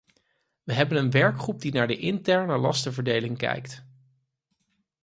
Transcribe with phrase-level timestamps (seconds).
[0.63, 3.85] We hebben een werkgroep die naar de interne lastenverdeling kijkt.